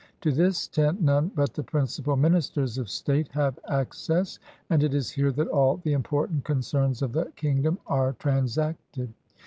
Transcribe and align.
To 0.21 0.31
this 0.31 0.67
tent 0.67 0.99
none 1.03 1.29
but 1.35 1.53
the 1.53 1.61
principal 1.61 2.15
ministers 2.15 2.79
of 2.79 2.89
state 2.89 3.27
have 3.33 3.59
access, 3.69 4.39
and 4.71 4.81
it 4.81 4.95
is 4.95 5.11
here 5.11 5.31
that 5.33 5.47
all 5.49 5.77
the 5.77 5.93
important 5.93 6.43
concerns 6.43 7.03
of 7.03 7.13
the 7.13 7.25
kingdom 7.35 7.77
are 7.85 8.13
transacted. 8.13 9.13